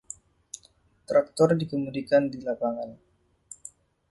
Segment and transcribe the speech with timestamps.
[1.07, 2.91] Traktor dikemudikan di lapangan.